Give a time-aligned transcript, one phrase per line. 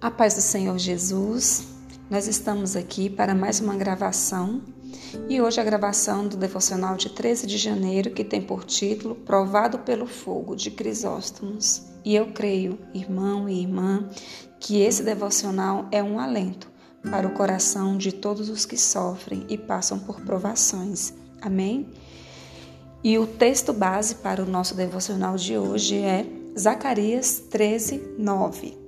[0.00, 1.66] A paz do Senhor Jesus,
[2.08, 4.62] nós estamos aqui para mais uma gravação
[5.28, 9.80] e hoje a gravação do devocional de 13 de janeiro que tem por título Provado
[9.80, 11.82] pelo Fogo de Crisóstomos.
[12.02, 14.08] E eu creio, irmão e irmã,
[14.58, 16.70] que esse devocional é um alento
[17.10, 21.12] para o coração de todos os que sofrem e passam por provações.
[21.42, 21.90] Amém?
[23.04, 26.24] E o texto base para o nosso devocional de hoje é
[26.58, 28.79] Zacarias 13, 9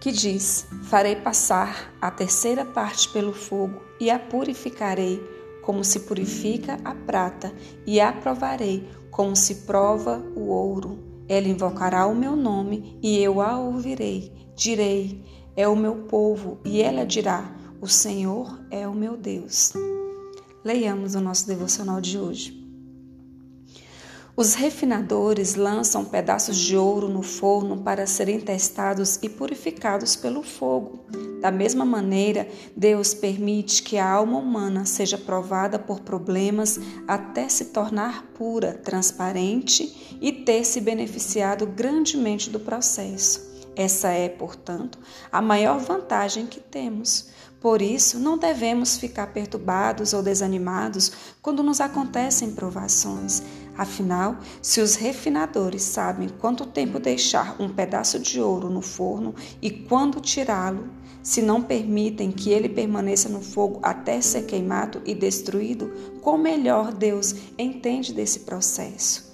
[0.00, 5.22] que diz: Farei passar a terceira parte pelo fogo e a purificarei,
[5.62, 7.52] como se purifica a prata,
[7.86, 10.98] e a provarei, como se prova o ouro.
[11.28, 14.32] Ela invocará o meu nome e eu a ouvirei.
[14.56, 15.24] Direi:
[15.56, 19.72] É o meu povo, e ela dirá: O Senhor é o meu Deus.
[20.64, 22.67] Leiamos o nosso devocional de hoje.
[24.38, 31.00] Os refinadores lançam pedaços de ouro no forno para serem testados e purificados pelo fogo.
[31.40, 36.78] Da mesma maneira, Deus permite que a alma humana seja provada por problemas
[37.08, 43.57] até se tornar pura, transparente e ter se beneficiado grandemente do processo.
[43.76, 44.98] Essa é, portanto,
[45.30, 47.28] a maior vantagem que temos.
[47.60, 53.42] Por isso, não devemos ficar perturbados ou desanimados quando nos acontecem provações.
[53.76, 59.70] Afinal, se os refinadores sabem quanto tempo deixar um pedaço de ouro no forno e
[59.70, 60.88] quando tirá-lo,
[61.22, 65.92] se não permitem que ele permaneça no fogo até ser queimado e destruído,
[66.22, 69.27] quão melhor Deus entende desse processo.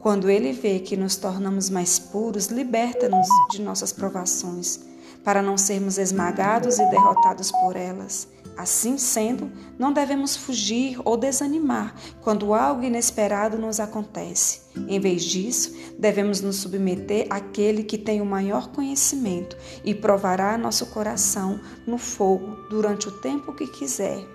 [0.00, 4.80] Quando Ele vê que nos tornamos mais puros, liberta-nos de nossas provações,
[5.24, 8.28] para não sermos esmagados e derrotados por elas.
[8.56, 14.62] Assim sendo, não devemos fugir ou desanimar quando algo inesperado nos acontece.
[14.88, 20.86] Em vez disso, devemos nos submeter àquele que tem o maior conhecimento e provará nosso
[20.86, 24.26] coração no fogo durante o tempo que quiser.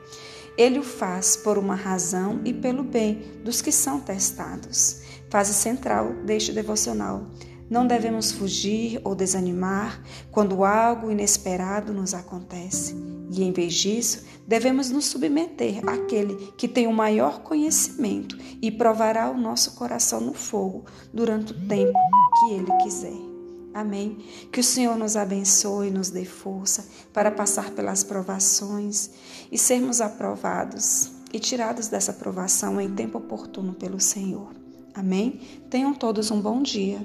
[0.58, 5.02] Ele o faz por uma razão e pelo bem dos que são testados.
[5.30, 7.26] Fase central deste devocional.
[7.70, 10.00] Não devemos fugir ou desanimar
[10.32, 12.96] quando algo inesperado nos acontece.
[13.32, 19.32] E em vez disso, devemos nos submeter àquele que tem o maior conhecimento e provará
[19.32, 21.98] o nosso coração no fogo durante o tempo
[22.40, 23.33] que ele quiser.
[23.74, 24.20] Amém.
[24.52, 29.10] Que o Senhor nos abençoe nos dê força para passar pelas provações
[29.52, 34.54] e sermos aprovados e tirados dessa provação em tempo oportuno pelo Senhor.
[34.94, 35.40] Amém.
[35.70, 37.04] Tenham todos um bom dia.